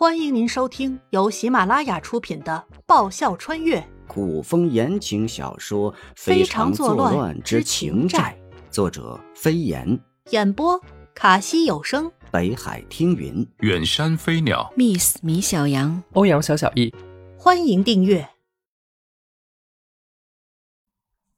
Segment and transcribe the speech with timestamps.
[0.00, 8.34] 欢迎您收听由喜马拉雅出品的《爆笑穿越古风言情小说《非常作乱之情债》，
[8.72, 10.00] 作者飞檐，
[10.30, 10.82] 演播
[11.14, 16.94] 卡西有声，北海听云，远山飞鸟，Miss 米小羊，欧阳小小易，
[17.36, 18.30] 欢迎订阅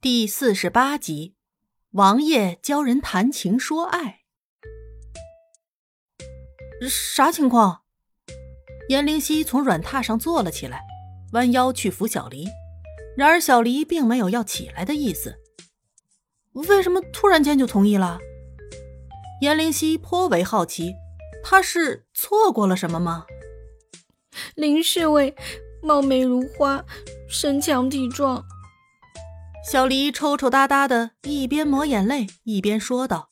[0.01, 1.35] 第四十八集。
[1.91, 4.21] 王爷教人谈情说爱，
[6.89, 7.82] 啥情况？
[8.93, 10.83] 颜灵溪从软榻上坐了起来，
[11.33, 12.47] 弯腰去扶小黎，
[13.17, 15.37] 然而小黎并没有要起来的意思。
[16.53, 18.19] 为什么突然间就同意了？
[19.41, 20.93] 颜灵溪颇为好奇，
[21.43, 23.25] 他是错过了什么吗？
[24.57, 25.35] 林侍卫
[25.83, 26.85] 貌美如花，
[27.31, 28.45] 身强体壮。
[29.67, 33.31] 小黎抽抽搭搭的，一边抹眼泪一边说道。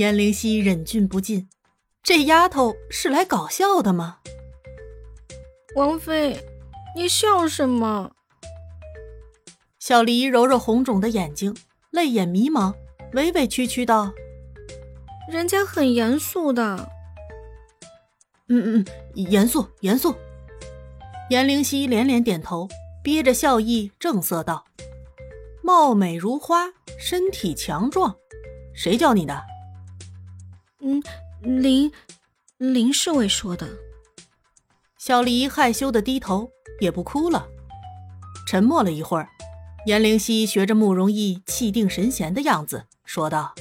[0.00, 1.46] 颜灵溪忍俊不禁，
[2.02, 4.20] 这丫头是来搞笑的吗？
[5.76, 6.42] 王妃，
[6.96, 8.10] 你笑什么？
[9.78, 11.54] 小黎揉揉红肿的眼睛，
[11.90, 12.72] 泪眼迷茫，
[13.12, 14.14] 委委屈屈道
[15.30, 16.90] ：“人家很严肃的。
[18.48, 20.14] ”“嗯嗯，严肃严肃。”
[21.28, 22.66] 颜灵溪连连点头，
[23.04, 24.64] 憋着笑意，正色道
[25.62, 28.16] ：“貌美如花，身体强壮，
[28.72, 29.38] 谁教你的？”
[30.80, 31.02] 嗯，
[31.42, 31.90] 林
[32.58, 33.68] 林侍卫说的。
[34.98, 36.50] 小黎害羞的低头，
[36.80, 37.48] 也不哭了。
[38.46, 39.28] 沉默了一会儿，
[39.86, 43.54] 颜灵溪学着慕容逸气定神闲的样子说道：“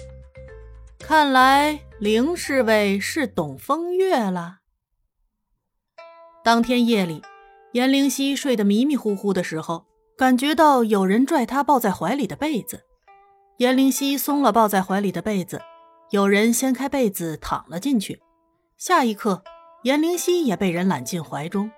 [0.99, 4.59] 看来林侍卫是懂风月了。”
[6.43, 7.21] 当天夜里，
[7.73, 9.85] 颜灵溪睡得迷迷糊糊的时候，
[10.17, 12.85] 感觉到有人拽他抱在怀里的被子。
[13.57, 15.61] 颜灵溪松了抱在怀里的被子。
[16.11, 18.19] 有人掀开被子躺了进去，
[18.77, 19.43] 下一刻，
[19.83, 21.69] 颜灵溪也被人揽进怀中。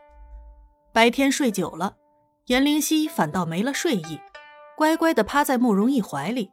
[0.94, 1.98] 白天睡久了，
[2.46, 4.22] 颜灵溪反倒没了睡意，
[4.78, 6.52] 乖乖地趴在慕容易怀里。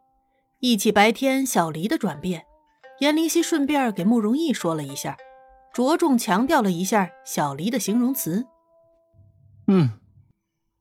[0.58, 2.46] 忆起白天小黎的转变，
[2.98, 5.16] 颜灵溪顺便给慕容易说了一下，
[5.72, 8.44] 着重强调了一下小黎的形容词。
[9.68, 10.00] 嗯，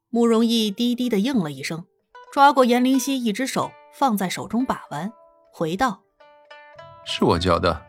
[0.10, 1.86] 慕容易低低的应了一声，
[2.34, 5.14] 抓过颜灵溪一只手放在手中把玩，
[5.54, 6.07] 回道。
[7.10, 7.88] 是我教的，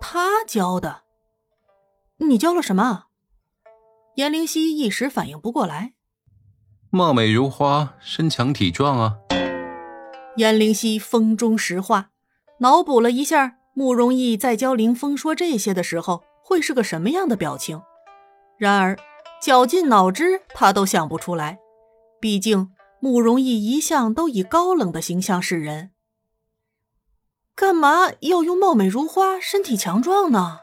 [0.00, 1.02] 他教的。
[2.18, 3.06] 你教了什么？
[4.14, 5.94] 颜灵溪一时反应不过来。
[6.90, 9.18] 貌美如花，身强体壮啊。
[10.36, 12.10] 颜灵溪风中石化，
[12.60, 17.82] 脑补了一下慕容逸在教林峰说这些的时候会是个什么样的表情。
[18.56, 18.96] 然而
[19.42, 21.58] 绞尽脑汁，他都想不出来。
[22.20, 22.70] 毕竟
[23.00, 25.90] 慕容逸一向都以高冷的形象示人。
[27.56, 30.58] 干嘛要用貌美如花、身体强壮呢？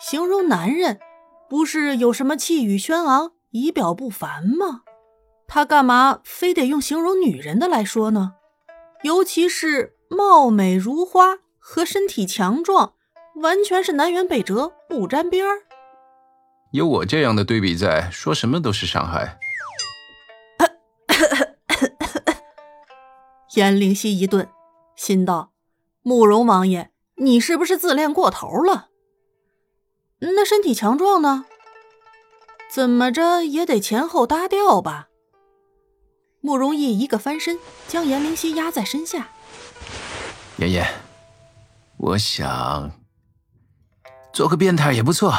[0.00, 0.98] 形容男人
[1.48, 4.82] 不是有什么气宇轩昂、仪表不凡吗？
[5.46, 8.32] 他干嘛非得用形容女人的来说呢？
[9.02, 12.94] 尤其是貌美如花和身体强壮，
[13.42, 15.64] 完全是南辕北辙，不沾边儿。
[16.72, 19.38] 有我这样的对比在，说什么都是伤害。
[23.54, 24.48] 严灵犀一顿。
[25.02, 25.50] 心道
[26.02, 28.90] ：“慕容王爷，你是不是自恋过头了？
[30.20, 31.44] 那身体强壮呢？
[32.72, 35.08] 怎么着也得前后搭调吧？”
[36.40, 37.58] 慕容逸一个翻身，
[37.88, 39.30] 将颜灵溪压在身下。
[40.58, 40.86] 妍妍，
[41.96, 42.92] 我想
[44.32, 45.34] 做个变态也不错。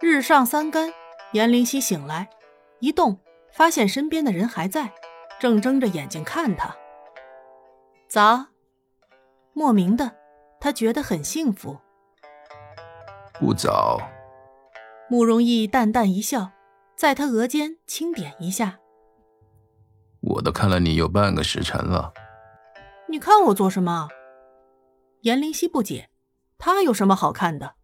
[0.00, 0.92] 日上三竿，
[1.32, 2.30] 颜灵溪醒来，
[2.78, 3.18] 一动，
[3.52, 4.92] 发现身边的人还在，
[5.40, 6.76] 正睁着眼睛看他。
[8.14, 8.46] 早，
[9.54, 10.14] 莫名的，
[10.60, 11.76] 他觉得很幸福。
[13.40, 13.98] 不早。
[15.10, 16.52] 慕容逸淡淡一笑，
[16.96, 18.78] 在他额间轻点一下。
[20.20, 22.12] 我都看了你有半个时辰了。
[23.08, 24.08] 你看我做什么？
[25.22, 26.08] 颜灵溪不解，
[26.56, 27.74] 她有什么好看的？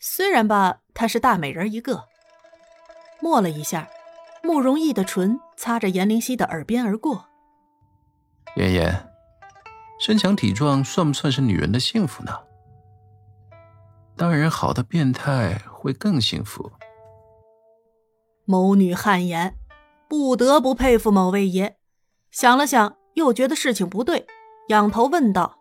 [0.00, 2.08] 虽然吧，她是大美人一个。
[3.20, 3.88] 默了一下，
[4.42, 7.26] 慕容逸的唇擦着颜灵溪的耳边而过。
[8.56, 9.12] 妍妍。
[9.98, 12.32] 身强体壮算不算是女人的幸福呢？
[14.16, 16.72] 当然，好的变态会更幸福。
[18.44, 19.58] 某女汗颜，
[20.08, 21.76] 不得不佩服某位爷。
[22.30, 24.26] 想了想，又觉得事情不对，
[24.68, 25.58] 仰头问道：“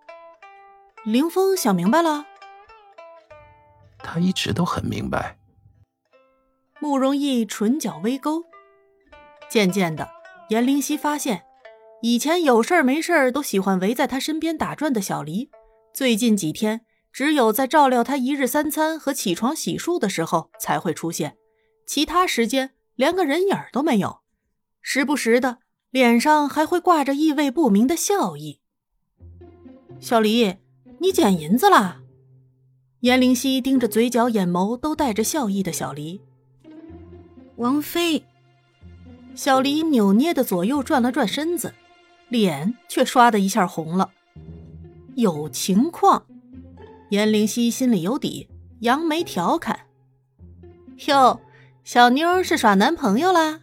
[1.04, 2.26] 凌风想明白了？”
[4.00, 5.38] 他一直都很明白。
[6.80, 8.44] 慕容逸唇角微勾，
[9.50, 10.08] 渐渐的，
[10.50, 11.46] 颜灵溪发现。
[12.02, 15.50] 以前有事儿没事儿都喜欢围在他身边打转的小黎，
[15.94, 16.82] 最近几天，
[17.12, 21.38] 只有在照料他一日三餐和起床洗漱的时候才会出现，
[21.88, 24.20] 其他时间连个人影都没有。
[24.82, 25.60] 时不时的，
[25.90, 28.60] 脸上还会挂着意味不明的笑意。
[30.00, 30.58] 小黎，
[31.00, 32.02] 你捡银子啦？
[33.00, 36.22] 颜灵溪盯着嘴角、眼眸都带着笑意的小黎。
[37.56, 38.24] 王妃。
[39.34, 41.74] 小黎扭捏的左右转了转身子，
[42.36, 44.12] 脸却唰的一下红了。
[45.16, 46.26] 有情况，
[47.10, 48.50] 颜灵溪心里有底，
[48.82, 49.88] 扬眉调侃
[51.08, 51.40] ：“哟，
[51.86, 53.62] 小妞是耍男朋友啦？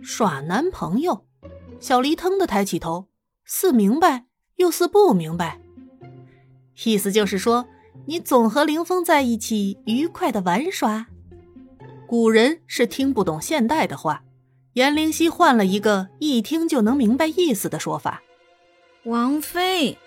[0.00, 1.26] 耍男朋友？”
[1.78, 3.08] 小黎腾的抬起头，
[3.44, 4.24] 似明白
[4.56, 5.60] 又似不明白，
[6.84, 7.66] 意思就是说
[8.06, 11.06] 你总和凌风在一起愉快的玩耍。
[12.06, 14.24] 古人是听不懂现代的话，
[14.80, 18.22] 颜灵溪换了一个一听就能明白意思的说法
[19.04, 19.98] ：“王妃。”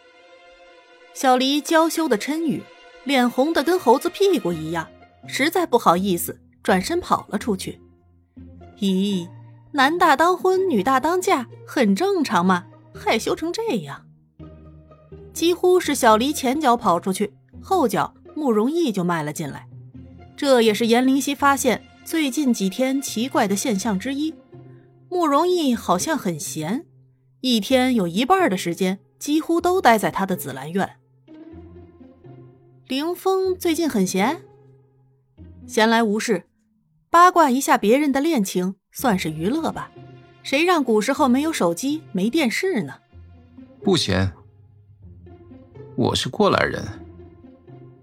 [1.14, 2.64] 小黎娇羞的嗔语，
[3.04, 4.88] 脸红的跟猴子屁股一样，
[5.28, 7.80] 实在不好意思，转身跑了出去。
[8.80, 9.30] 咦，
[9.74, 12.66] 男大当婚，女大当嫁，很正常嘛，
[12.96, 14.04] 害羞成这样。
[15.34, 17.32] 几乎是小黎前脚跑出去，
[17.62, 19.68] 后脚慕容逸就迈了进来。
[20.36, 24.34] 这也是颜灵溪发现最近几天奇怪的现象之一。
[25.14, 26.88] 慕容逸好像很闲，
[27.42, 30.96] 一天有一半的时间几乎都待在他的紫兰院。
[32.88, 34.42] 凌风最近很闲，
[35.68, 36.46] 闲来无事，
[37.12, 39.92] 八卦一下别人的恋情，算是娱乐吧。
[40.42, 42.96] 谁让古时候没有手机、没电视呢？
[43.84, 44.34] 不闲，
[45.96, 46.84] 我是过来人。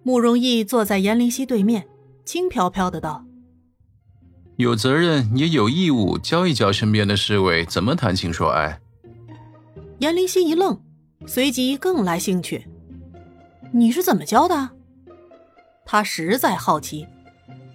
[0.04, 1.88] 慕容逸坐在严灵溪对面，
[2.24, 3.24] 轻飘飘的道
[4.60, 8.80] ：“有责任也有义务教一教身边的侍卫怎么谈情说爱。”
[9.98, 10.80] 颜灵心一愣，
[11.26, 12.66] 随即更来兴趣。
[13.72, 14.70] 你是怎么教的？
[15.84, 17.06] 他实在好奇，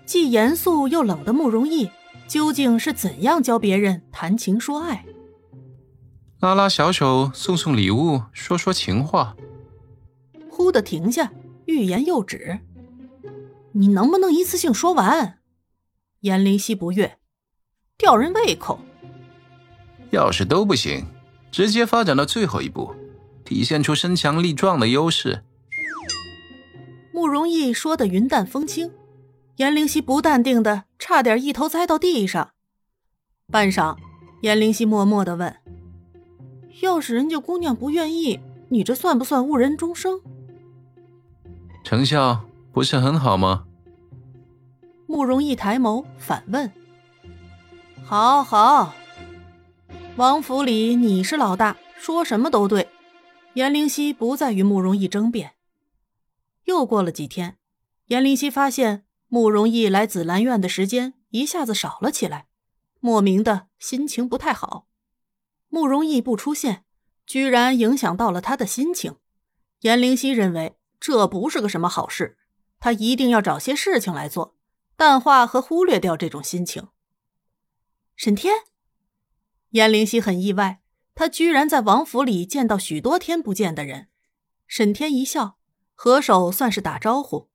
[0.05, 1.89] 既严肃又冷的慕容逸
[2.27, 5.05] 究竟是怎样教别人谈情说爱？
[6.39, 9.35] 拉拉小手，送送礼物，说说情话。
[10.49, 11.31] 忽的停下，
[11.65, 12.59] 欲言又止。
[13.73, 15.39] 你能不能一次性说完？
[16.21, 17.17] 颜灵犀不悦，
[17.97, 18.79] 吊人胃口。
[20.11, 21.05] 要是都不行，
[21.51, 22.95] 直接发展到最后一步，
[23.43, 25.43] 体现出身强力壮的优势。
[27.11, 28.91] 慕容逸说的云淡风轻，
[29.57, 32.51] 颜灵犀不淡定的差点一头栽到地上。
[33.51, 33.95] 半晌，
[34.41, 35.55] 颜灵犀默默的问
[36.81, 38.39] ：“要是人家姑娘不愿意，
[38.69, 40.19] 你这算不算误人终生？”
[41.83, 43.65] 成效不是很好吗？
[45.07, 46.71] 慕容逸抬眸反问
[48.03, 48.93] ：“好好，
[50.15, 52.89] 王府里你是老大，说什么都对。”
[53.53, 55.53] 颜灵溪不再与慕容逸争辩。
[56.65, 57.57] 又过了几天，
[58.07, 62.47] 颜灵溪发现慕容逸来紫兰院的时间一下子少了起来，
[62.99, 64.87] 莫名的心情不太好。
[65.69, 66.83] 慕容逸不出现，
[67.25, 69.15] 居然影响到了他的心情。
[69.81, 72.37] 颜灵溪认为这不是个什么好事，
[72.79, 74.54] 他一定要找些事情来做，
[74.95, 76.87] 淡化和忽略掉这种心情。
[78.15, 78.53] 沈天，
[79.69, 80.81] 颜灵溪很意外，
[81.13, 84.09] 他居然在王府里见到许多天不见的人。
[84.67, 85.57] 沈天一笑。
[85.97, 87.47] 合手算是打招呼，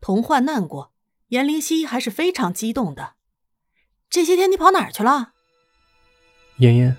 [0.00, 0.94] 同患难过，
[1.28, 3.16] 颜灵溪还是非常激动的。
[4.08, 5.34] 这些天你跑哪儿去了？
[6.56, 6.96] 妍妍。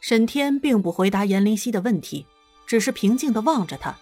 [0.00, 2.24] 沈天并不回答颜灵溪的问题，
[2.66, 3.98] 只是平静的望着他。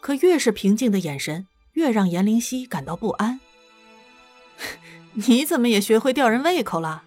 [0.00, 3.40] 可越是平静的眼神，越让颜灵溪感到不安。
[5.14, 7.04] 你怎么也学会吊人胃口了？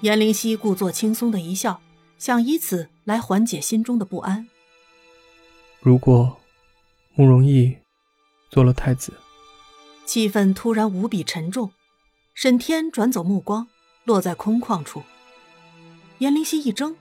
[0.00, 1.80] 颜灵溪故作轻松的一笑，
[2.18, 4.48] 想以此来缓解心中的不安。
[5.80, 6.38] 如果。
[7.14, 7.76] 慕容逸
[8.48, 9.12] 做了太子，
[10.06, 11.72] 气氛突然无比沉重。
[12.32, 13.66] 沈天转走目光，
[14.04, 15.02] 落在空旷处。
[16.18, 16.94] 颜灵溪一怔，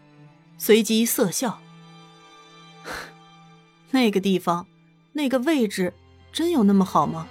[0.58, 1.62] 随即色笑。
[3.92, 4.66] 那个地方，
[5.14, 5.94] 那个位置，
[6.32, 7.28] 真有那么好吗？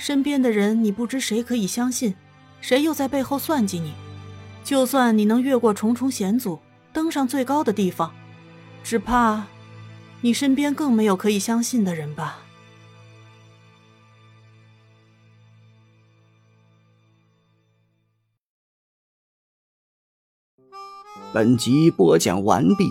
[0.00, 2.14] 身边的人，你不知谁可以相信，
[2.62, 3.92] 谁又在背后算计你。
[4.64, 6.58] 就算你能越过重重险阻，
[6.90, 8.10] 登上最高的地方，
[8.82, 9.44] 只怕……
[10.22, 12.38] 你身边更没有可以相信的人吧？
[21.34, 22.90] 本集播讲完毕，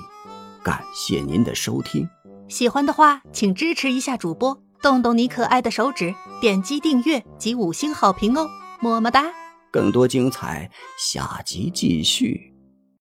[0.63, 2.07] 感谢您的收听。
[2.47, 8.47] 喜欢的话，请支持一下主播，动动你可爱的手指，点击订阅及五星好评哦，
[8.81, 9.25] 么么哒！
[9.71, 12.53] 更多精彩，下集继续。